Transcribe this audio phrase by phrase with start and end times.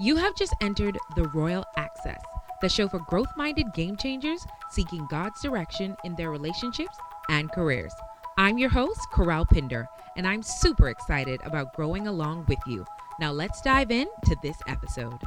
[0.00, 2.22] You have just entered the Royal Access,
[2.60, 6.96] the show for growth minded game changers seeking God's direction in their relationships
[7.28, 7.92] and careers.
[8.36, 12.86] I'm your host, Kerel Pinder, and I'm super excited about growing along with you.
[13.18, 15.18] Now, let's dive in to this episode.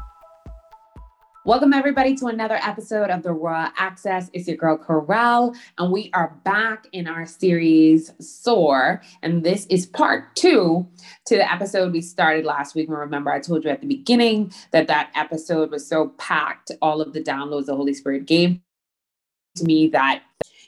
[1.43, 4.29] Welcome, everybody, to another episode of the Royal Access.
[4.31, 9.01] It's your girl, Kerel, and we are back in our series Soar.
[9.23, 10.87] And this is part two
[11.25, 12.89] to the episode we started last week.
[12.89, 17.01] And remember, I told you at the beginning that that episode was so packed, all
[17.01, 18.59] of the downloads the Holy Spirit gave
[19.55, 20.21] to me that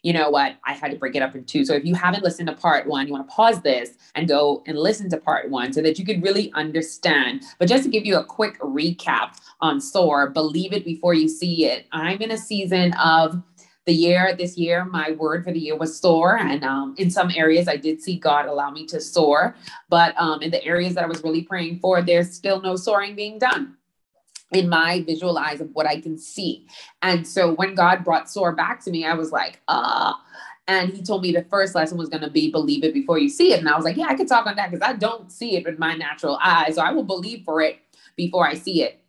[0.04, 1.66] you know what, I had to break it up in two.
[1.66, 4.62] So if you haven't listened to part one, you want to pause this and go
[4.68, 7.44] and listen to part one so that you could really understand.
[7.58, 11.66] But just to give you a quick recap on SOAR, believe it before you see
[11.66, 11.88] it.
[11.94, 13.42] I'm in a season of
[13.86, 17.30] the year this year my word for the year was soar and um, in some
[17.36, 19.58] areas i did see god allow me to soar
[19.90, 23.14] but um, in the areas that i was really praying for there's still no soaring
[23.14, 23.76] being done
[24.54, 26.68] in my visual eyes of what I can see.
[27.02, 30.22] And so when God brought soar back to me, I was like, ah.
[30.68, 33.28] And he told me the first lesson was going to be believe it before you
[33.28, 33.60] see it.
[33.60, 35.66] And I was like, yeah, I can talk on that because I don't see it
[35.66, 36.76] with my natural eyes.
[36.76, 37.80] So I will believe for it
[38.16, 39.02] before I see it.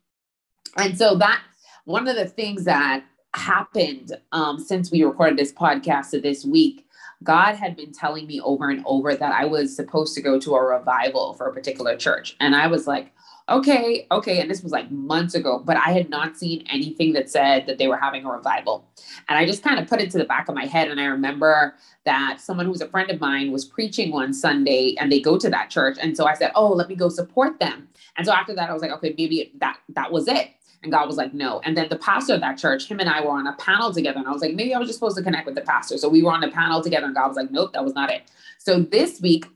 [0.77, 1.43] And so that
[1.85, 6.87] one of the things that happened um, since we recorded this podcast of this week,
[7.23, 10.55] God had been telling me over and over that I was supposed to go to
[10.55, 12.37] a revival for a particular church.
[12.41, 13.13] And I was like,
[13.49, 14.41] okay, okay.
[14.41, 17.79] And this was like months ago, but I had not seen anything that said that
[17.79, 18.89] they were having a revival.
[19.29, 20.91] And I just kind of put it to the back of my head.
[20.91, 25.13] And I remember that someone who's a friend of mine was preaching one Sunday and
[25.13, 25.99] they go to that church.
[26.01, 27.89] And so I said, oh, let me go support them.
[28.17, 30.51] And so after that, I was like, okay, maybe that that was it.
[30.83, 31.61] And God was like, no.
[31.65, 34.19] And then the pastor of that church, him and I were on a panel together.
[34.19, 35.97] And I was like, maybe I was just supposed to connect with the pastor.
[35.97, 37.07] So we were on a panel together.
[37.07, 38.31] And God was like, nope, that was not it.
[38.59, 39.47] So this week,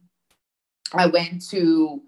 [0.94, 2.00] I went to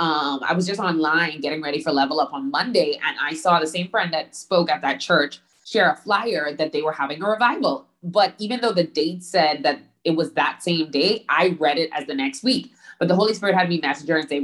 [0.00, 3.60] um, I was just online getting ready for Level Up on Monday, and I saw
[3.60, 7.22] the same friend that spoke at that church share a flyer that they were having
[7.22, 7.86] a revival.
[8.02, 11.90] But even though the date said that it was that same day, I read it
[11.92, 12.72] as the next week.
[12.98, 14.42] But the Holy Spirit had me message her and say,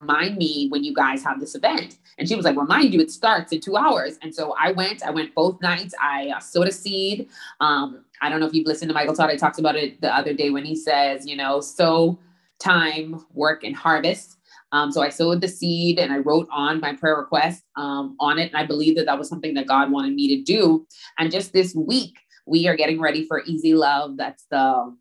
[0.00, 1.96] remind me when you guys have this event.
[2.18, 4.18] And she was like, remind you, it starts in two hours.
[4.20, 5.94] And so I went, I went both nights.
[5.98, 7.30] I uh, sowed a seed.
[7.60, 9.30] Um, I don't know if you've listened to Michael Todd.
[9.30, 12.18] I talked about it the other day when he says, you know, sow
[12.58, 14.38] time, work, and harvest.
[14.74, 18.40] Um, so I sowed the seed and I wrote on my prayer request um, on
[18.40, 18.48] it.
[18.48, 20.84] And I believe that that was something that God wanted me to do.
[21.16, 24.16] And just this week, we are getting ready for Easy Love.
[24.16, 24.94] That's the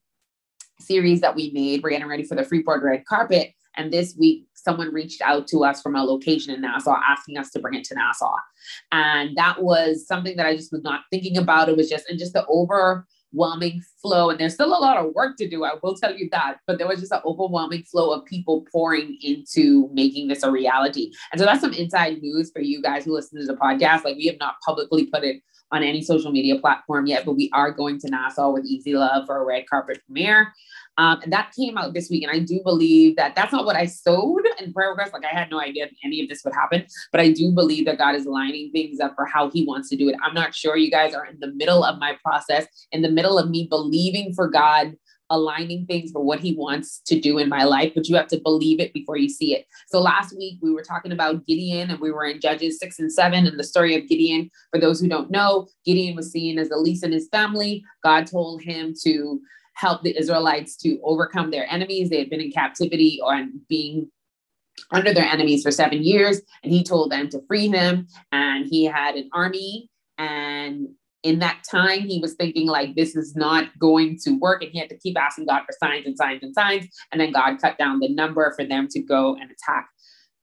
[0.80, 1.82] series that we made.
[1.82, 3.54] We're getting ready for the Freeport Red Carpet.
[3.76, 7.50] And this week, someone reached out to us from a location in Nassau asking us
[7.50, 8.36] to bring it to Nassau.
[8.92, 11.68] And that was something that I just was not thinking about.
[11.68, 14.30] It was just, and just the over overwhelming flow.
[14.30, 15.64] And there's still a lot of work to do.
[15.64, 16.58] I will tell you that.
[16.68, 21.12] But there was just an overwhelming flow of people pouring into making this a reality.
[21.32, 24.04] And so that's some inside news for you guys who listen to the podcast.
[24.04, 25.42] Like we have not publicly put it
[25.72, 29.26] on any social media platform yet, but we are going to Nassau with Easy Love
[29.26, 30.54] for a red carpet premiere.
[30.98, 32.24] Um, and that came out this week.
[32.24, 35.14] And I do believe that that's not what I sowed in prayer request.
[35.14, 37.98] Like I had no idea any of this would happen, but I do believe that
[37.98, 40.16] God is lining things up for how he wants to do it.
[40.24, 43.40] I'm not sure you guys are in the middle of my process, in the middle
[43.40, 44.96] of me believing for God
[45.30, 48.40] aligning things for what he wants to do in my life, but you have to
[48.40, 49.66] believe it before you see it.
[49.88, 53.12] So last week we were talking about Gideon and we were in Judges six and
[53.12, 54.52] seven and the story of Gideon.
[54.72, 57.84] For those who don't know, Gideon was seen as the least in his family.
[58.04, 59.42] God told him to
[59.76, 62.10] help the Israelites to overcome their enemies.
[62.10, 64.10] They had been in captivity or being
[64.92, 68.08] under their enemies for seven years, and he told them to free him.
[68.32, 70.90] And he had an army, and
[71.24, 74.80] in that time, he was thinking like this is not going to work, and he
[74.80, 76.88] had to keep asking God for signs and signs and signs.
[77.12, 79.90] And then God cut down the number for them to go and attack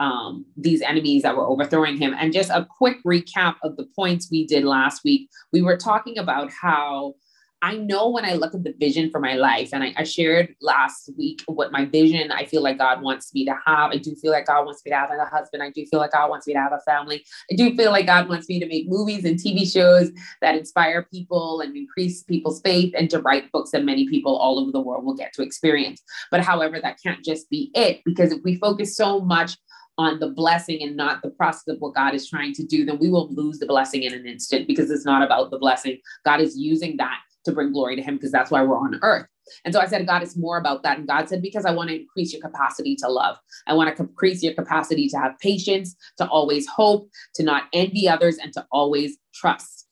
[0.01, 2.15] um, these enemies that were overthrowing him.
[2.19, 5.29] And just a quick recap of the points we did last week.
[5.53, 7.15] We were talking about how
[7.63, 10.55] I know when I look at the vision for my life, and I, I, shared
[10.63, 13.91] last week what my vision I feel like God wants me to have.
[13.91, 15.63] I do feel like God wants me to have a husband.
[15.63, 17.23] I do feel like God wants me to have a family.
[17.51, 20.11] I do feel like God wants me to make movies and TV shows
[20.41, 24.59] that inspire people and increase people's faith and to write books that many people all
[24.59, 26.03] over the world will get to experience.
[26.31, 29.59] But however, that can't just be it because if we focus so much
[29.99, 32.99] on the blessing and not the process of what God is trying to do, then
[32.99, 35.99] we will lose the blessing in an instant because it's not about the blessing.
[36.25, 39.27] God is using that to bring glory to him because that's why we're on earth.
[39.65, 40.99] And so I said, God, it's more about that.
[40.99, 43.37] And God said, because I want to increase your capacity to love.
[43.67, 48.09] I want to increase your capacity to have patience, to always hope, to not envy
[48.09, 49.87] others, and to always trust.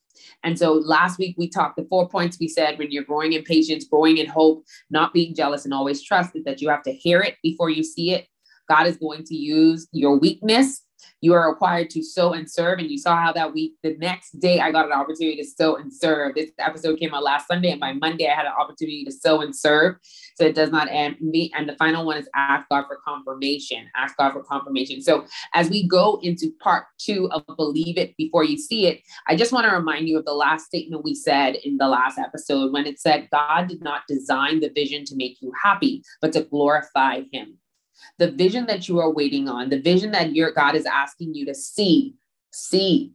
[0.45, 3.43] And so last week we talked the four points we said when you're growing in
[3.43, 6.93] patience, growing in hope, not being jealous, and always trust is that you have to
[6.93, 8.27] hear it before you see it.
[8.69, 10.83] God is going to use your weakness
[11.21, 12.79] You are required to sow and serve.
[12.79, 15.77] And you saw how that week, the next day, I got an opportunity to sow
[15.77, 16.35] and serve.
[16.35, 19.41] This episode came out last Sunday, and by Monday, I had an opportunity to sow
[19.41, 19.97] and serve.
[20.37, 21.53] So it does not end me.
[21.56, 23.89] And the final one is ask God for confirmation.
[23.97, 25.00] Ask God for confirmation.
[25.00, 29.37] So as we go into part two of Believe It Before You See It, I
[29.37, 32.73] just want to remind you of the last statement we said in the last episode
[32.73, 36.43] when it said, God did not design the vision to make you happy, but to
[36.43, 37.59] glorify Him
[38.19, 41.47] the vision that you are waiting on, the vision that your God is asking you
[41.47, 42.15] to see,
[42.53, 43.12] see,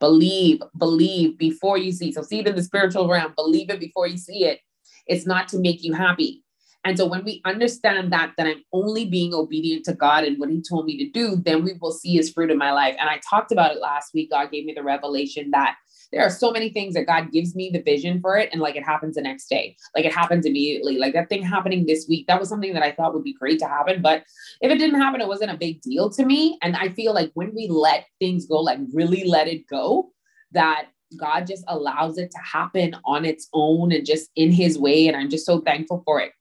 [0.00, 2.12] believe, believe before you see.
[2.12, 4.60] So see it in the spiritual realm, believe it before you see it.
[5.06, 6.44] It's not to make you happy.
[6.84, 10.48] And so when we understand that, that I'm only being obedient to God and what
[10.48, 12.94] He told me to do, then we will see His fruit in my life.
[12.98, 14.30] And I talked about it last week.
[14.30, 15.76] God gave me the revelation that
[16.12, 18.76] there are so many things that God gives me the vision for it, and like
[18.76, 20.98] it happens the next day, like it happens immediately.
[20.98, 23.58] Like that thing happening this week, that was something that I thought would be great
[23.60, 24.00] to happen.
[24.00, 24.24] But
[24.60, 26.58] if it didn't happen, it wasn't a big deal to me.
[26.62, 30.10] And I feel like when we let things go, like really let it go,
[30.52, 35.08] that God just allows it to happen on its own and just in his way.
[35.08, 36.32] And I'm just so thankful for it.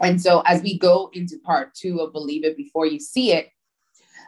[0.00, 3.48] And so as we go into part two of Believe It Before You See It,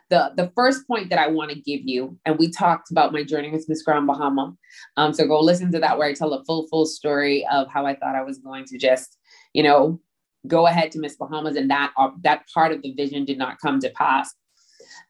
[0.08, 3.25] the the first point that I want to give you, and we talked about my
[3.25, 4.55] journey with Miss Grand Bahama.
[4.97, 7.87] Um, so go listen to that where I tell a full full story of how
[7.87, 9.19] I thought I was going to just,
[9.53, 10.00] you know,
[10.47, 13.61] go ahead to Miss Bahamas, and that uh, that part of the vision did not
[13.61, 14.32] come to pass.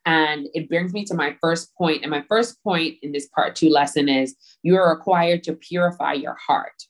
[0.07, 2.03] And it brings me to my first point.
[2.03, 6.13] And my first point in this part two lesson is you are required to purify
[6.15, 6.85] your heart.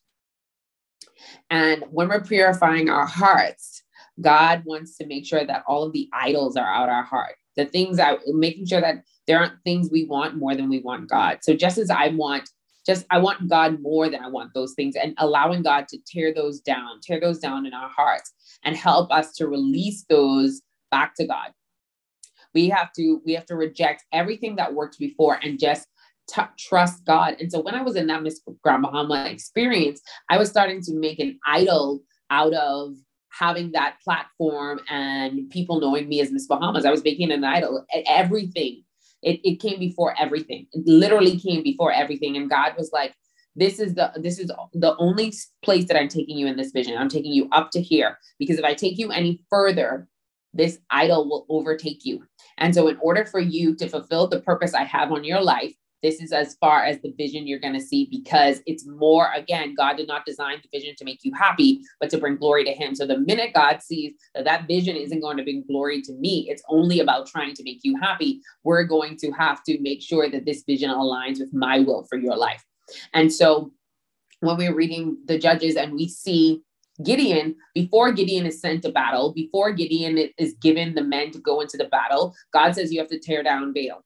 [1.51, 3.83] And when we're purifying our hearts,
[4.21, 7.67] God wants to make sure that all of the idols are out our heart the
[7.67, 11.39] things that making sure that there aren't things we want more than we want God.
[11.43, 12.49] So just as I want
[12.87, 16.33] just I want God more than I want those things and allowing God to tear
[16.33, 18.33] those down, tear those down in our hearts
[18.65, 20.63] and help us to release those
[20.93, 21.51] back to God.
[22.55, 25.89] We have to we have to reject everything that worked before and just
[26.29, 27.37] t- trust God.
[27.41, 30.01] And so when I was in that Miss Grand Bahama experience,
[30.31, 32.95] I was starting to make an idol out of
[33.39, 36.85] having that platform and people knowing me as Miss Bahamas.
[36.85, 37.85] I was making an idol.
[38.07, 38.83] Everything.
[39.23, 40.67] It, it came before everything.
[40.73, 42.37] It literally came before everything.
[42.37, 43.15] And God was like,
[43.57, 46.97] this is the this is the only place that I'm taking you in this vision.
[46.97, 50.09] I'm taking you up to here because if I take you any further,
[50.53, 52.23] this idol will overtake you.
[52.59, 55.75] And so in order for you to fulfill the purpose I have on your life,
[56.07, 59.75] this is as far as the vision you're going to see because it's more again
[59.75, 62.73] god did not design the vision to make you happy but to bring glory to
[62.73, 62.95] him.
[62.95, 66.47] So the minute god sees that that vision isn't going to bring glory to me
[66.49, 70.31] it's only about trying to make you happy we're going to have to make sure
[70.31, 72.65] that this vision aligns with my will for your life.
[73.15, 73.73] And so
[74.41, 76.63] when we're reading the judges and we see
[77.05, 81.61] Gideon, before Gideon is sent to battle, before Gideon is given the men to go
[81.61, 84.03] into the battle, God says you have to tear down Baal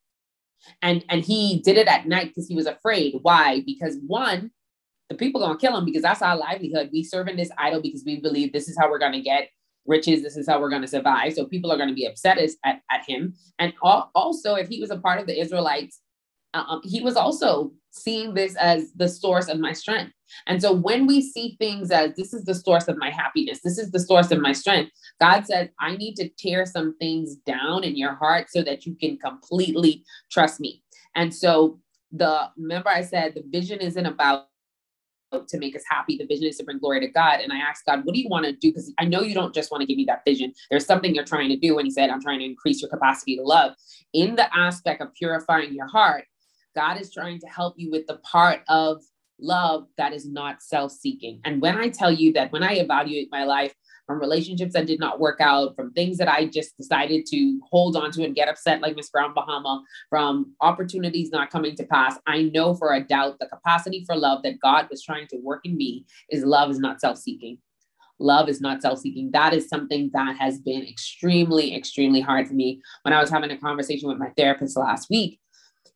[0.82, 3.18] and and he did it at night because he was afraid.
[3.22, 3.62] Why?
[3.66, 4.50] Because one
[5.08, 6.90] the people gonna kill him because that's our livelihood.
[6.92, 9.48] We serve in this idol because we believe this is how we're gonna get
[9.86, 11.34] riches this is how we're gonna survive.
[11.34, 13.34] So people are gonna be upset at, at him.
[13.58, 16.00] And also if he was a part of the israelites
[16.54, 20.12] um, he was also seeing this as the source of my strength.
[20.46, 23.78] And so when we see things as this is the source of my happiness, this
[23.78, 27.84] is the source of my strength, God says, I need to tear some things down
[27.84, 30.82] in your heart so that you can completely trust me.
[31.14, 31.80] And so
[32.12, 34.46] the remember I said the vision isn't about
[35.48, 36.16] to make us happy.
[36.16, 37.40] The vision is to bring glory to God.
[37.40, 38.70] And I asked God, what do you want to do?
[38.70, 40.52] Because I know you don't just want to give me that vision.
[40.70, 41.78] There's something you're trying to do.
[41.78, 43.74] And he said, I'm trying to increase your capacity to love.
[44.12, 46.24] In the aspect of purifying your heart,
[46.74, 49.02] God is trying to help you with the part of
[49.40, 51.40] love that is not self seeking.
[51.44, 53.74] And when I tell you that when I evaluate my life
[54.06, 57.96] from relationships that did not work out, from things that I just decided to hold
[57.96, 62.18] on to and get upset, like Miss Grand Bahama, from opportunities not coming to pass,
[62.26, 65.60] I know for a doubt the capacity for love that God was trying to work
[65.64, 67.58] in me is love is not self seeking.
[68.18, 69.30] Love is not self seeking.
[69.32, 72.82] That is something that has been extremely, extremely hard for me.
[73.02, 75.40] When I was having a conversation with my therapist last week,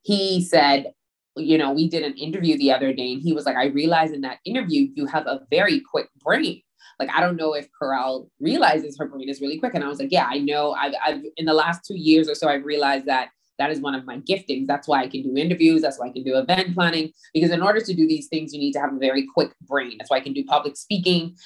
[0.05, 0.93] he said,
[1.37, 4.15] you know, we did an interview the other day and he was like, I realized
[4.15, 6.63] in that interview, you have a very quick brain.
[7.01, 9.75] Like, I don't know if Kerel realizes her brain is really quick.
[9.75, 10.73] And I was like, yeah, I know.
[10.75, 13.95] I've, I've in the last two years or so, I've realized that that is one
[13.95, 14.67] of my giftings.
[14.67, 15.83] That's why I can do interviews.
[15.83, 17.13] That's why I can do event planning.
[17.33, 19.97] Because in order to do these things, you need to have a very quick brain.
[19.99, 21.37] That's why I can do public speaking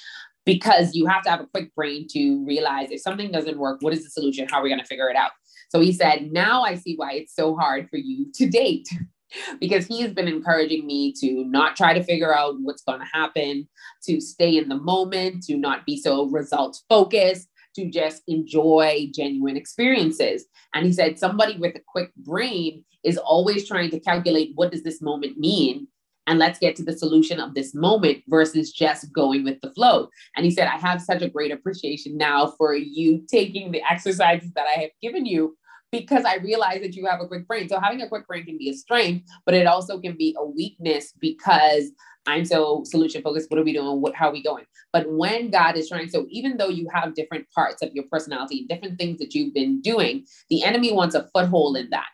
[0.44, 3.92] because you have to have a quick brain to realize if something doesn't work, what
[3.92, 4.48] is the solution?
[4.48, 5.32] How are we going to figure it out?
[5.68, 8.88] So he said, Now I see why it's so hard for you to date.
[9.60, 13.06] because he has been encouraging me to not try to figure out what's going to
[13.12, 13.68] happen,
[14.04, 19.56] to stay in the moment, to not be so results focused, to just enjoy genuine
[19.56, 20.46] experiences.
[20.74, 24.82] And he said, somebody with a quick brain is always trying to calculate what does
[24.82, 25.88] this moment mean?
[26.28, 30.10] And let's get to the solution of this moment versus just going with the flow.
[30.36, 34.52] And he said, I have such a great appreciation now for you taking the exercises
[34.52, 35.56] that I have given you
[35.90, 37.66] because I realize that you have a quick brain.
[37.66, 40.44] So having a quick brain can be a strength, but it also can be a
[40.44, 41.92] weakness because
[42.26, 43.50] I'm so solution focused.
[43.50, 44.02] What are we doing?
[44.02, 44.66] What, how are we going?
[44.92, 48.66] But when God is trying, so even though you have different parts of your personality,
[48.68, 52.08] different things that you've been doing, the enemy wants a foothold in that.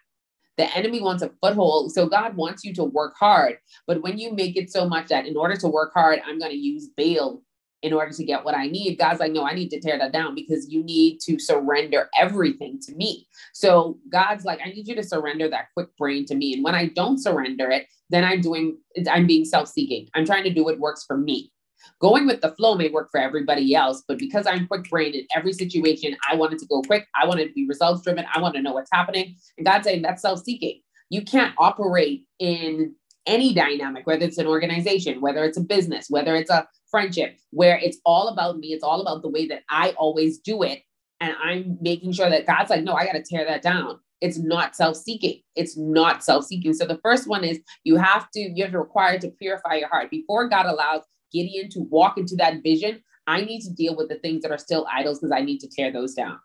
[0.56, 1.92] The enemy wants a foothold.
[1.92, 3.58] So God wants you to work hard.
[3.86, 6.52] But when you make it so much that in order to work hard, I'm going
[6.52, 7.42] to use Baal
[7.84, 8.98] in order to get what I need.
[8.98, 12.80] God's like, no, I need to tear that down because you need to surrender everything
[12.86, 13.28] to me.
[13.52, 16.54] So God's like, I need you to surrender that quick brain to me.
[16.54, 18.78] And when I don't surrender it, then I'm doing,
[19.10, 20.08] I'm being self seeking.
[20.14, 21.52] I'm trying to do what works for me.
[22.00, 25.26] Going with the flow may work for everybody else, but because I'm quick brained in
[25.34, 27.06] every situation, I wanted to go quick.
[27.14, 28.26] I wanted to be results driven.
[28.34, 29.36] I want to know what's happening.
[29.56, 30.80] And God's saying that's self seeking.
[31.10, 32.94] You can't operate in
[33.26, 37.78] any dynamic, whether it's an organization, whether it's a business, whether it's a friendship where
[37.78, 38.68] it's all about me.
[38.68, 40.82] It's all about the way that I always do it.
[41.20, 43.98] And I'm making sure that God's like, no, I got to tear that down.
[44.20, 45.40] It's not self-seeking.
[45.54, 46.74] It's not self-seeking.
[46.74, 50.48] So the first one is you have to, you're required to purify your heart before
[50.48, 51.02] God allows
[51.34, 53.02] Gideon to walk into that vision.
[53.26, 55.68] I need to deal with the things that are still idols because I need to
[55.68, 56.38] tear those down.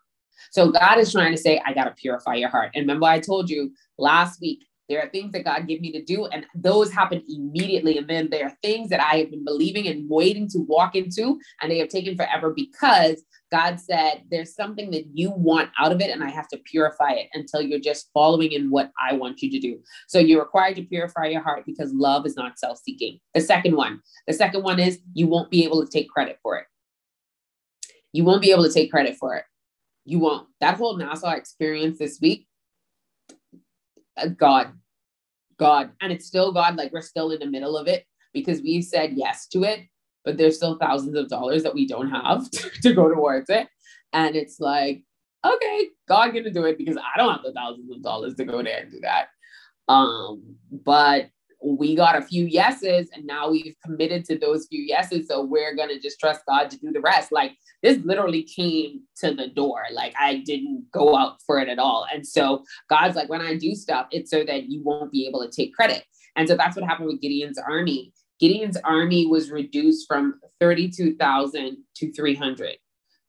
[0.50, 2.72] So God is trying to say, I got to purify your heart.
[2.74, 6.02] And remember, I told you last week, there are things that God gave me to
[6.02, 7.96] do, and those happen immediately.
[7.96, 11.38] And then there are things that I have been believing and waiting to walk into,
[11.60, 16.00] and they have taken forever because God said, There's something that you want out of
[16.00, 19.42] it, and I have to purify it until you're just following in what I want
[19.42, 19.80] you to do.
[20.08, 23.18] So you're required to purify your heart because love is not self seeking.
[23.34, 26.58] The second one, the second one is you won't be able to take credit for
[26.58, 26.66] it.
[28.12, 29.44] You won't be able to take credit for it.
[30.04, 30.48] You won't.
[30.60, 32.46] That whole Nassau experience this week,
[34.16, 34.72] uh, God,
[35.58, 35.90] God.
[36.00, 39.12] And it's still God, like we're still in the middle of it because we said
[39.14, 39.80] yes to it,
[40.24, 42.50] but there's still thousands of dollars that we don't have
[42.82, 43.68] to go towards it.
[44.12, 45.02] And it's like,
[45.44, 48.62] okay, God gonna do it because I don't have the thousands of dollars to go
[48.62, 49.28] there and do that.
[49.88, 51.30] Um, but
[51.62, 55.28] we got a few yeses and now we've committed to those few yeses.
[55.28, 57.32] So we're to just trust God to do the rest.
[57.32, 59.82] Like this literally came to the door.
[59.92, 62.06] Like I didn't go out for it at all.
[62.12, 65.44] And so God's like, when I do stuff, it's so that you won't be able
[65.44, 66.04] to take credit.
[66.36, 68.12] And so that's what happened with Gideon's army.
[68.40, 72.76] Gideon's army was reduced from 32,000 to 300.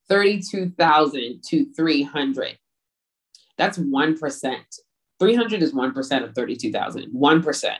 [0.09, 2.57] 32,000 to 300.
[3.57, 4.55] That's 1%.
[5.19, 7.13] 300 is 1% of 32,000.
[7.13, 7.75] 1%.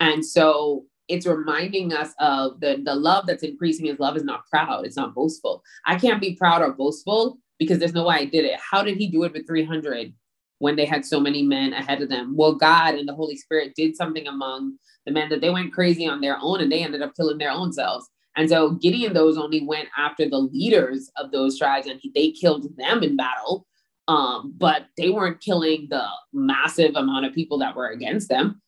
[0.00, 4.46] And so it's reminding us of the, the love that's increasing His love is not
[4.46, 5.62] proud, it's not boastful.
[5.86, 8.58] I can't be proud or boastful because there's no way I did it.
[8.58, 10.12] How did he do it with 300
[10.58, 12.34] when they had so many men ahead of them?
[12.36, 14.78] Well, God and the Holy Spirit did something among
[15.08, 17.50] the men that they went crazy on their own and they ended up killing their
[17.50, 18.06] own selves.
[18.36, 22.76] And so Gideon, those only went after the leaders of those tribes and they killed
[22.76, 23.66] them in battle.
[24.06, 28.60] Um, but they weren't killing the massive amount of people that were against them.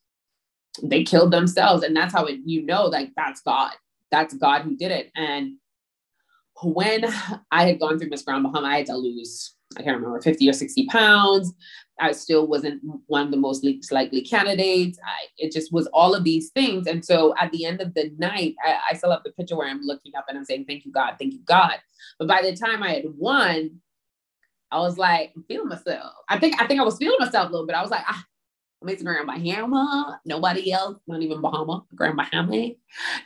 [0.82, 1.82] They killed themselves.
[1.82, 3.72] And that's how it you know like that's god.
[4.10, 5.10] That's god who did it.
[5.14, 5.56] And
[6.62, 7.04] when
[7.50, 10.48] i had gone through miss grand bahama i had to lose i can't remember 50
[10.48, 11.52] or 60 pounds
[12.00, 16.24] i still wasn't one of the most likely candidates I, it just was all of
[16.24, 19.32] these things and so at the end of the night I, I still have the
[19.32, 21.78] picture where i'm looking up and i'm saying thank you god thank you god
[22.18, 23.80] but by the time i had won
[24.72, 26.12] I was like, I'm feeling myself.
[26.28, 27.74] I think I think I was feeling myself a little bit.
[27.74, 28.24] I was like, ah,
[28.82, 30.20] Miss Grand Bahama.
[30.24, 32.70] Nobody else, not even Bahama, Grand Bahama.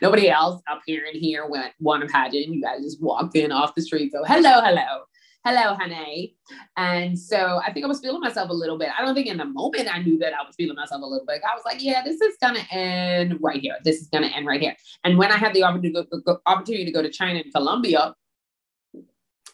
[0.01, 2.47] Nobody else up here in here went one of pageant.
[2.47, 4.11] You guys just walked in off the street.
[4.11, 5.03] So hello, hello,
[5.45, 6.35] hello, honey.
[6.75, 8.89] And so I think I was feeling myself a little bit.
[8.97, 11.25] I don't think in the moment I knew that I was feeling myself a little
[11.25, 11.41] bit.
[11.47, 13.75] I was like, yeah, this is gonna end right here.
[13.83, 14.75] This is gonna end right here.
[15.03, 18.15] And when I had the opportunity to go, to China and Colombia,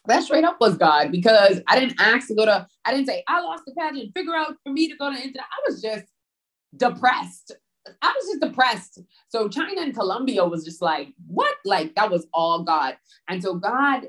[0.06, 3.24] that straight up was God because I didn't ask to go to, I didn't say,
[3.28, 5.42] I lost the pageant, figure out for me to go to internet.
[5.42, 6.06] I was just
[6.78, 7.52] depressed.
[8.02, 9.02] I was just depressed.
[9.28, 11.56] So China and Colombia was just like, what?
[11.66, 12.96] Like that was all God.
[13.28, 14.08] And so God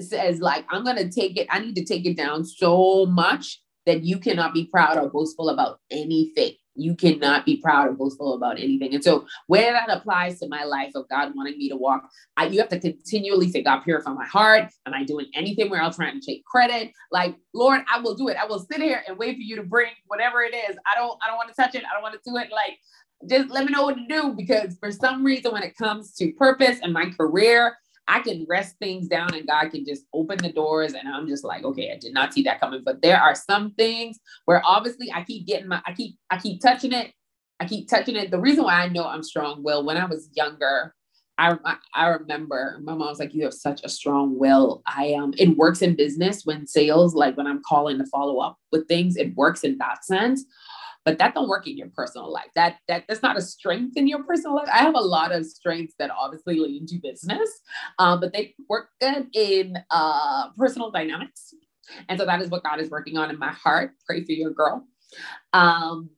[0.00, 4.04] says, like, I'm gonna take it, I need to take it down so much that
[4.04, 8.58] you cannot be proud or boastful about anything you cannot be proud or boastful about
[8.58, 8.94] anything.
[8.94, 12.46] And so, where that applies to my life of God wanting me to walk, I,
[12.46, 14.70] you have to continually say, God, purify my heart.
[14.86, 16.92] Am I doing anything where I'm trying to take credit?
[17.10, 18.36] Like, Lord, I will do it.
[18.36, 20.76] I will sit here and wait for you to bring whatever it is.
[20.86, 21.82] I don't, I don't want to touch it.
[21.84, 22.50] I don't want to do it.
[22.52, 22.78] Like,
[23.28, 26.32] just let me know what to do because for some reason, when it comes to
[26.32, 27.76] purpose and my career,
[28.08, 30.94] I can rest things down and God can just open the doors.
[30.94, 32.82] And I'm just like, okay, I did not see that coming.
[32.84, 36.60] But there are some things where obviously I keep getting my, I keep, I keep
[36.60, 37.12] touching it.
[37.60, 38.30] I keep touching it.
[38.30, 40.94] The reason why I know I'm strong will when I was younger,
[41.38, 41.56] I,
[41.94, 45.56] I remember my mom was like, "You have such a strong will." I um, it
[45.56, 49.36] works in business when sales, like when I'm calling to follow up with things, it
[49.36, 50.44] works in that sense
[51.08, 52.50] but that don't work in your personal life.
[52.54, 54.68] That that that's not a strength in your personal life.
[54.70, 57.48] I have a lot of strengths that obviously lead to business,
[57.98, 61.54] um, but they work good in uh, personal dynamics.
[62.10, 63.92] And so that is what God is working on in my heart.
[64.06, 64.86] Pray for your girl.
[65.54, 66.10] Um,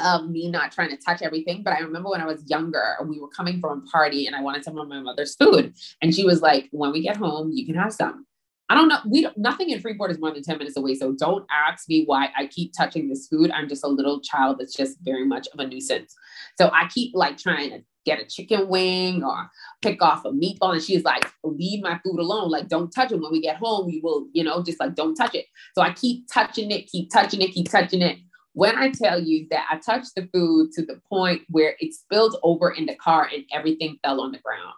[0.00, 1.64] um, me not trying to touch everything.
[1.64, 4.42] But I remember when I was younger, we were coming from a party and I
[4.42, 5.74] wanted some of my mother's food.
[6.00, 8.27] And she was like, when we get home, you can have some.
[8.70, 8.98] I don't know.
[9.08, 10.94] We don't, nothing in Freeport is more than 10 minutes away.
[10.94, 13.50] So don't ask me why I keep touching this food.
[13.50, 16.14] I'm just a little child that's just very much of a nuisance.
[16.58, 20.74] So I keep like trying to get a chicken wing or pick off a meatball.
[20.74, 22.50] And she's like, leave my food alone.
[22.50, 23.20] Like, don't touch it.
[23.20, 25.46] When we get home, we will, you know, just like, don't touch it.
[25.74, 28.18] So I keep touching it, keep touching it, keep touching it.
[28.52, 32.36] When I tell you that I touched the food to the point where it spilled
[32.42, 34.74] over in the car and everything fell on the ground.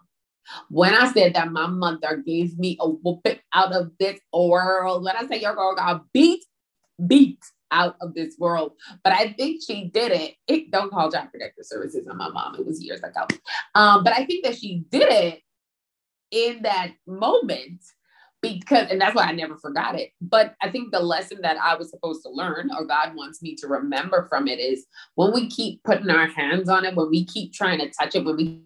[0.68, 5.16] When I said that my mother gave me a whooping out of this world, when
[5.16, 6.44] I say your girl got beat,
[7.06, 7.38] beat
[7.70, 8.72] out of this world.
[9.04, 10.34] But I think she did it.
[10.48, 12.56] it don't call Child Protective Services on my mom.
[12.56, 13.26] It was years ago.
[13.74, 15.40] Um, but I think that she did it
[16.30, 17.80] in that moment
[18.42, 20.10] because and that's why I never forgot it.
[20.20, 23.54] But I think the lesson that I was supposed to learn or God wants me
[23.56, 27.24] to remember from it is when we keep putting our hands on it, when we
[27.24, 28.62] keep trying to touch it, when we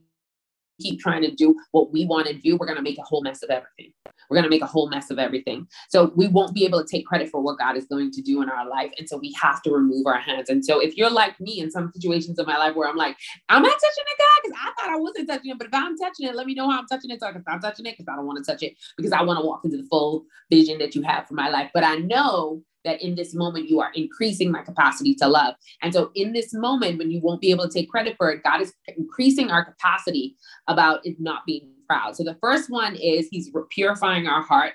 [0.80, 3.22] keep trying to do what we want to do, we're going to make a whole
[3.22, 3.92] mess of everything.
[4.28, 5.66] We're going to make a whole mess of everything.
[5.88, 8.42] So we won't be able to take credit for what God is going to do
[8.42, 8.92] in our life.
[8.98, 10.48] And so we have to remove our hands.
[10.48, 13.16] And so if you're like me in some situations in my life where I'm like,
[13.48, 15.58] I'm not touching it, God, because I thought I wasn't touching it.
[15.58, 17.42] But if I'm touching it, let me know how I'm touching it so I can
[17.42, 19.64] stop touching it because I don't want to touch it because I want to walk
[19.64, 21.70] into the full vision that you have for my life.
[21.74, 25.54] But I know that in this moment you are increasing my capacity to love.
[25.82, 28.42] And so in this moment, when you won't be able to take credit for it,
[28.42, 30.36] God is increasing our capacity
[30.68, 32.16] about it not being proud.
[32.16, 34.72] So the first one is he's purifying our heart.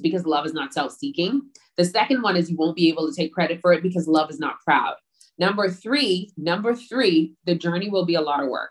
[0.00, 1.42] Because love is not self-seeking.
[1.76, 4.30] The second one is you won't be able to take credit for it because love
[4.30, 4.94] is not proud.
[5.36, 8.70] Number three, number three, the journey will be a lot of work.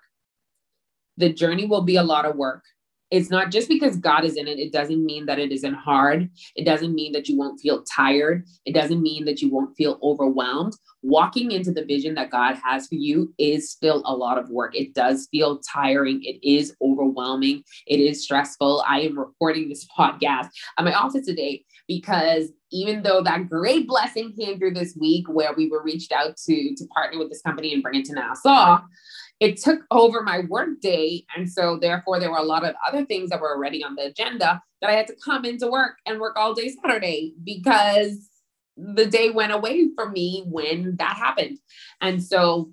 [1.17, 2.63] The journey will be a lot of work
[3.11, 4.57] it's not just because God is in it.
[4.57, 6.29] It doesn't mean that it isn't hard.
[6.55, 8.45] It doesn't mean that you won't feel tired.
[8.65, 10.73] It doesn't mean that you won't feel overwhelmed.
[11.01, 14.75] Walking into the vision that God has for you is still a lot of work.
[14.75, 16.21] It does feel tiring.
[16.23, 17.63] It is overwhelming.
[17.85, 18.83] It is stressful.
[18.87, 20.47] I am recording this podcast
[20.77, 25.53] at my office today because even though that great blessing came through this week where
[25.53, 28.81] we were reached out to to partner with this company and bring it to Nassau,
[29.41, 31.25] it took over my work day.
[31.35, 34.05] And so, therefore, there were a lot of other things that were already on the
[34.05, 38.29] agenda that I had to come into work and work all day Saturday because
[38.77, 41.57] the day went away from me when that happened.
[42.01, 42.71] And so,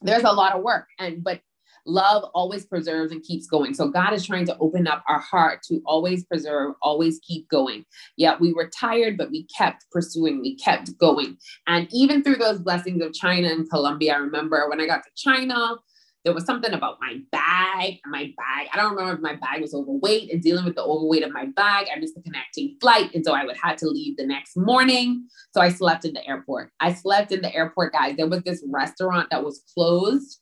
[0.00, 0.88] there's a lot of work.
[0.98, 1.40] And, but
[1.86, 3.74] love always preserves and keeps going.
[3.74, 7.84] So God is trying to open up our heart to always preserve, always keep going.
[8.16, 11.36] Yeah, we were tired, but we kept pursuing, we kept going.
[11.66, 15.10] And even through those blessings of China and Colombia, I remember when I got to
[15.16, 15.76] China,
[16.24, 17.98] there was something about my bag.
[18.06, 21.22] My bag, I don't remember if my bag was overweight and dealing with the overweight
[21.22, 21.88] of my bag.
[21.94, 23.14] I missed the connecting flight.
[23.14, 25.26] And so I would have to leave the next morning.
[25.52, 26.70] So I slept in the airport.
[26.80, 28.16] I slept in the airport, guys.
[28.16, 30.40] There was this restaurant that was closed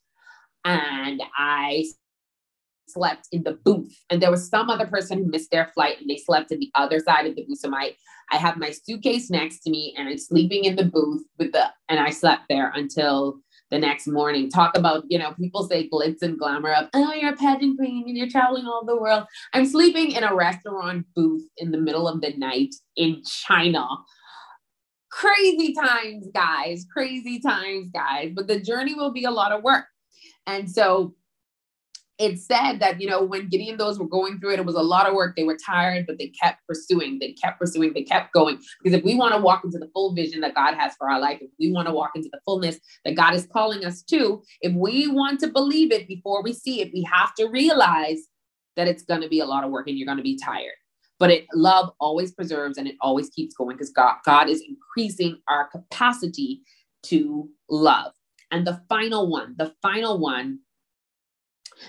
[0.64, 1.86] and I
[2.88, 3.96] slept in the booth.
[4.10, 6.70] And there was some other person who missed their flight and they slept in the
[6.74, 7.58] other side of the booth.
[7.58, 7.92] So my
[8.30, 11.66] I have my suitcase next to me and I'm sleeping in the booth with the
[11.88, 14.50] and I slept there until the next morning.
[14.50, 18.04] Talk about, you know, people say glitz and glamour of, oh, you're a pageant queen
[18.06, 19.24] and you're traveling all the world.
[19.54, 23.86] I'm sleeping in a restaurant booth in the middle of the night in China.
[25.10, 26.86] Crazy times, guys.
[26.92, 28.32] Crazy times, guys.
[28.34, 29.84] But the journey will be a lot of work.
[30.46, 31.14] And so
[32.18, 34.82] it said that, you know, when Gideon those were going through it, it was a
[34.82, 35.34] lot of work.
[35.34, 38.60] They were tired, but they kept pursuing, they kept pursuing, they kept going.
[38.82, 41.18] Because if we want to walk into the full vision that God has for our
[41.18, 44.42] life, if we want to walk into the fullness that God is calling us to,
[44.60, 48.20] if we want to believe it before we see it, we have to realize
[48.76, 50.76] that it's going to be a lot of work and you're going to be tired.
[51.18, 55.38] But it love always preserves and it always keeps going because God, God is increasing
[55.48, 56.62] our capacity
[57.04, 58.12] to love.
[58.52, 60.60] And the final one, the final one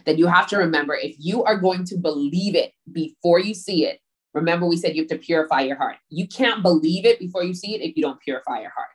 [0.05, 3.85] that you have to remember if you are going to believe it before you see
[3.85, 3.99] it,
[4.33, 5.97] remember we said you have to purify your heart.
[6.09, 8.87] You can't believe it before you see it if you don't purify your heart.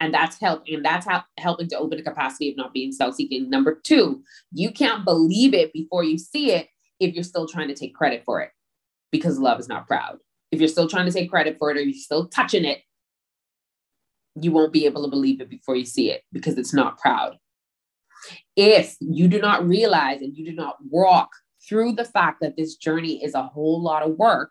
[0.00, 3.48] And that's helping, and that's how, helping to open the capacity of not being self-seeking.
[3.48, 6.68] Number two, you can't believe it before you see it
[7.00, 8.50] if you're still trying to take credit for it
[9.10, 10.18] because love is not proud.
[10.50, 12.80] If you're still trying to take credit for it or you're still touching it,
[14.40, 17.36] you won't be able to believe it before you see it because it's not proud.
[18.56, 21.30] If you do not realize and you do not walk
[21.68, 24.50] through the fact that this journey is a whole lot of work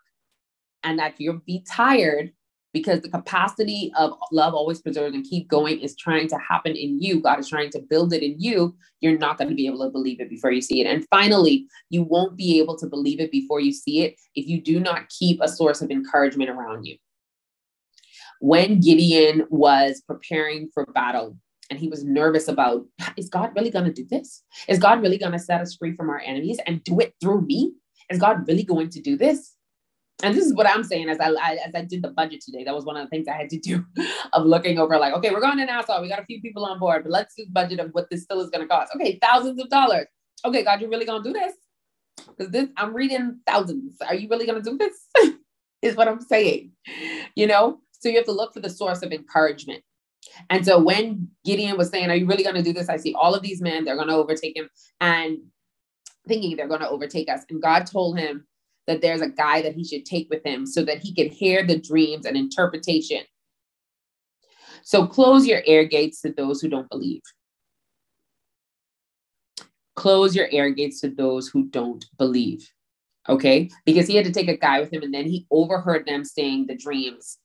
[0.82, 2.32] and that you'll be tired
[2.72, 7.00] because the capacity of love always preserves and keep going is trying to happen in
[7.00, 7.20] you.
[7.20, 8.76] God is trying to build it in you.
[9.00, 10.86] You're not going to be able to believe it before you see it.
[10.86, 14.60] And finally, you won't be able to believe it before you see it if you
[14.60, 16.98] do not keep a source of encouragement around you.
[18.40, 21.36] When Gideon was preparing for battle,
[21.68, 24.44] and he was nervous about is God really going to do this?
[24.68, 27.40] Is God really going to set us free from our enemies and do it through
[27.40, 27.72] me?
[28.08, 29.56] Is God really going to do this?
[30.22, 32.64] and this is what I'm saying as I, I, as I did the budget today.
[32.64, 33.84] That was one of the things I had to do
[34.32, 36.00] of looking over like, okay, we're going to Nassau.
[36.00, 38.22] We got a few people on board, but let's do the budget of what this
[38.22, 38.92] still is going to cost.
[38.94, 40.06] Okay, thousands of dollars.
[40.44, 41.52] Okay, God, you're really going to do this?
[42.28, 43.98] Because this I'm reading thousands.
[44.06, 45.34] Are you really going to do this?
[45.82, 46.72] is what I'm saying.
[47.34, 49.82] You know, so you have to look for the source of encouragement.
[50.50, 53.14] And so when Gideon was saying, "Are you really going to do this?" I see
[53.14, 53.84] all of these men.
[53.84, 54.68] They're going to overtake him,
[55.00, 55.38] and
[56.26, 57.42] thinking they're going to overtake us.
[57.50, 58.46] And God told him
[58.86, 61.64] that there's a guy that he should take with him so that he can hear
[61.64, 63.22] the dreams and interpretation.
[64.82, 67.22] So close your air gates to those who don't believe.
[69.96, 72.70] Close your air gates to those who don't believe.
[73.28, 73.68] Okay.
[73.84, 76.66] Because he had to take a guy with him and then he overheard them saying
[76.66, 77.38] the dreams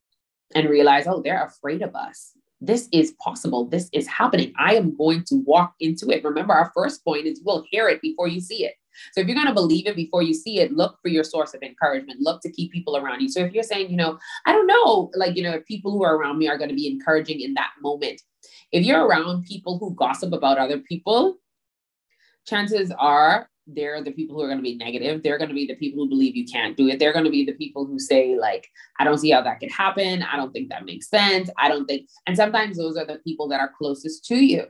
[0.56, 2.34] and realize, oh, they're afraid of us.
[2.60, 3.66] This is possible.
[3.66, 4.54] This is happening.
[4.58, 6.24] I am going to walk into it.
[6.24, 8.76] Remember, our first point is we'll hear it before you see it.
[9.14, 11.54] So if you're going to believe it before you see it, look for your source
[11.54, 12.20] of encouragement.
[12.22, 13.30] Look to keep people around you.
[13.30, 16.04] So if you're saying, you know, I don't know, like, you know, if people who
[16.04, 18.22] are around me are going to be encouraging in that moment.
[18.72, 21.38] If you're around people who gossip about other people,
[22.46, 25.24] chances are they're the people who are going to be negative.
[25.24, 27.00] They're going to be the people who believe you can't do it.
[27.00, 28.68] They're going to be the people who say, like,
[29.00, 30.24] I don't see how that could happen.
[30.24, 31.50] I don't think that makes sense.
[31.58, 32.08] I don't think.
[32.28, 34.66] And sometimes those are the people that are closest to you.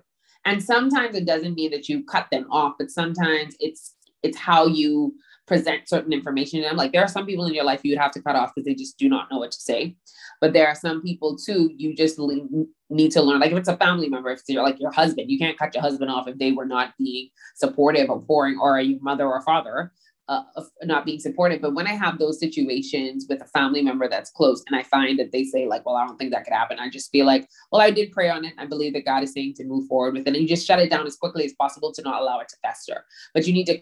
[0.46, 4.68] And sometimes it doesn't mean that you cut them off, but sometimes it's it's how
[4.68, 5.16] you
[5.52, 6.60] present certain information.
[6.60, 8.38] And I'm like, there are some people in your life you would have to cut
[8.38, 9.98] off because they just do not know what to say.
[10.40, 12.18] But there are some people too, you just
[12.90, 13.42] need to learn.
[13.42, 15.82] Like if it's a family member, if you're like your husband, you can't cut your
[15.82, 19.92] husband off if they were not being supportive or pouring, or a mother or father.
[20.30, 20.44] Uh,
[20.84, 21.62] not being supportive.
[21.62, 25.20] But when I have those situations with a family member that's close and I find
[25.20, 27.50] that they say, like, well, I don't think that could happen, I just feel like,
[27.70, 28.54] well, I did pray on it.
[28.58, 30.34] I believe that God is saying to move forward with it.
[30.34, 32.56] And you just shut it down as quickly as possible to not allow it to
[32.62, 33.04] fester.
[33.34, 33.82] But you need to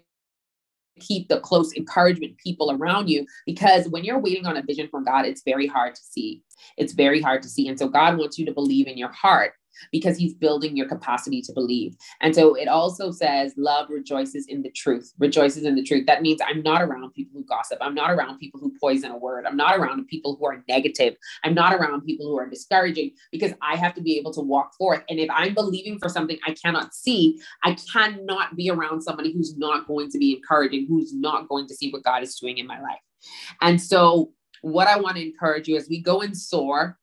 [1.00, 5.04] keep the close encouragement people around you because when you're waiting on a vision from
[5.04, 6.44] God, it's very hard to see.
[6.78, 7.68] It's very hard to see.
[7.68, 9.54] And so God wants you to believe in your heart
[9.92, 11.96] because he's building your capacity to believe.
[12.22, 16.06] And so it also says love rejoices in the truth, rejoices in the truth.
[16.06, 17.80] That means I'm not around people who gossip.
[17.82, 19.46] I'm not around people who poison a word.
[19.46, 21.16] I'm not around people who are negative.
[21.44, 24.76] I'm not around people who are discouraging because I have to be able to walk
[24.76, 25.04] forth.
[25.10, 29.58] And if I'm believing for something I cannot see, I cannot be around somebody who's
[29.58, 32.68] not going to be encouraging, who's not going to see what God is doing in
[32.68, 33.00] my life.
[33.62, 36.99] And so what I want to encourage you as we go and soar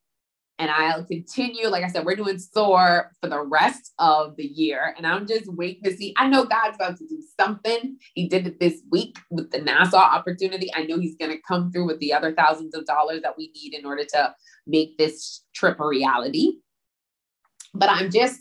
[0.58, 1.68] and I'll continue.
[1.68, 4.94] Like I said, we're doing SOAR for the rest of the year.
[4.96, 6.14] And I'm just waiting to see.
[6.16, 7.98] I know God's about to do something.
[8.14, 10.70] He did it this week with the Nassau opportunity.
[10.74, 13.52] I know He's going to come through with the other thousands of dollars that we
[13.54, 14.34] need in order to
[14.66, 16.54] make this trip a reality.
[17.74, 18.40] But I'm just,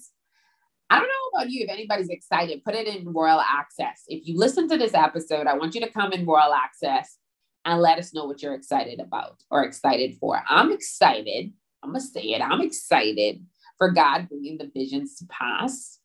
[0.90, 2.64] I don't know about you if anybody's excited.
[2.64, 4.04] Put it in Royal Access.
[4.08, 7.18] If you listen to this episode, I want you to come in Royal Access
[7.66, 10.42] and let us know what you're excited about or excited for.
[10.48, 11.52] I'm excited
[11.86, 12.42] I'm going to say it.
[12.42, 13.46] I'm excited
[13.78, 16.00] for God bringing the visions to pass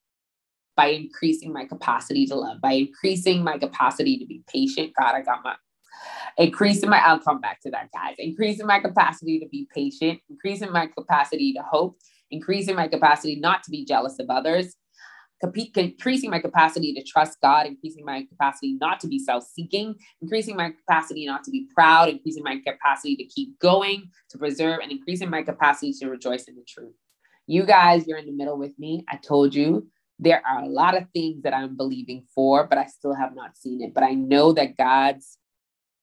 [0.76, 4.92] by increasing my capacity to love, by increasing my capacity to be patient.
[4.98, 5.54] God, I got my
[6.36, 8.14] increasing my, I'll come back to that, guys.
[8.18, 11.98] Increasing my capacity to be patient, increasing my capacity to hope,
[12.30, 14.76] increasing my capacity not to be jealous of others,
[15.42, 20.56] increasing my capacity to trust God, increasing my capacity not to be self seeking, increasing
[20.56, 24.92] my capacity not to be proud, increasing my capacity to keep going, to preserve, and
[24.92, 26.94] increasing my capacity to rejoice in the truth.
[27.46, 29.04] You guys, you're in the middle with me.
[29.08, 32.86] I told you there are a lot of things that I'm believing for, but I
[32.86, 33.94] still have not seen it.
[33.94, 35.38] But I know that God's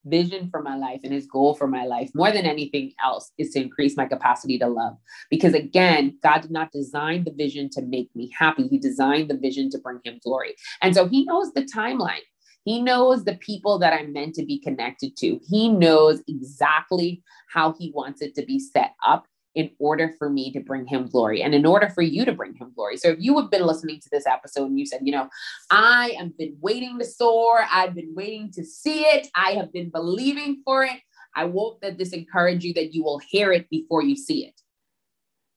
[0.10, 3.52] vision for my life and his goal for my life more than anything else is
[3.52, 4.98] to increase my capacity to love.
[5.30, 8.67] Because again god did not design the vision to make me happy.
[8.67, 10.56] He designed the vision to bring him glory.
[10.82, 12.26] And so he knows the timeline.
[12.63, 15.39] He knows the people that i'm meant to be connected to.
[15.48, 19.26] He knows exactly how he wants it to be set up
[19.58, 22.54] in order for me to bring him glory and in order for you to bring
[22.54, 22.96] him glory.
[22.96, 25.30] So if you have been listening to this episode and you said, you know,
[25.72, 29.89] I have been waiting to soar, I've been waiting to see it, I have been
[29.89, 31.00] believing for it.
[31.36, 34.62] I hope that this encourage you that you will hear it before you see it.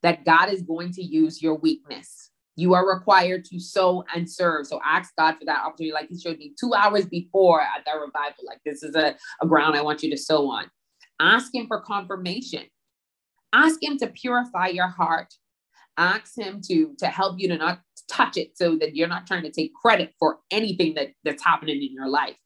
[0.02, 2.30] That God is going to use your weakness.
[2.56, 4.66] You are required to sow and serve.
[4.66, 5.92] So ask God for that opportunity.
[5.92, 8.44] Like he showed me two hours before at that revival.
[8.46, 10.70] Like this is a, a ground I want you to sow on.
[11.20, 12.62] Ask him for confirmation
[13.52, 15.34] ask him to purify your heart.
[15.96, 19.42] Ask him to to help you to not touch it so that you're not trying
[19.42, 22.36] to take credit for anything that that's happening in your life.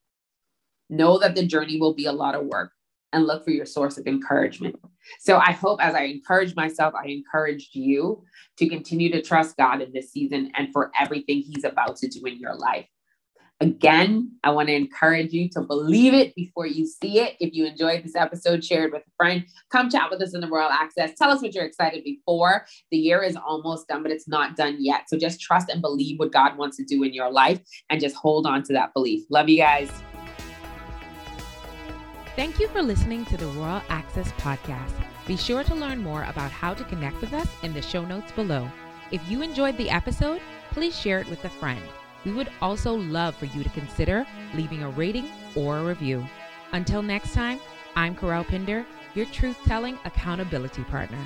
[0.90, 2.73] Know that the journey will be a lot of work
[3.12, 4.77] and look for your source of encouragement.
[5.21, 8.25] So i hope as i encourage myself i encourage you
[8.57, 12.25] to continue to trust god in this season and for everything he's about to do
[12.25, 12.87] in your life
[13.64, 17.35] Again, I want to encourage you to believe it before you see it.
[17.40, 19.42] If you enjoyed this episode, share it with a friend.
[19.72, 21.14] Come chat with us in the Royal Access.
[21.16, 22.66] Tell us what you're excited before.
[22.90, 25.09] The year is almost done, but it's not done yet.
[25.09, 28.16] So just trust and believe what God wants to do in your life and just
[28.16, 29.24] hold on to that belief.
[29.31, 29.90] Love you guys.
[32.37, 34.92] Thank you for listening to the Royal Access Podcast.
[35.27, 38.31] Be sure to learn more about how to connect with us in the show notes
[38.33, 38.70] below.
[39.11, 41.81] If you enjoyed the episode, please share it with a friend.
[42.25, 46.27] We would also love for you to consider leaving a rating or a review.
[46.73, 47.61] Until next time,
[47.97, 48.85] I'm Kerel Pinder,
[49.15, 51.19] your truth telling accountability partner.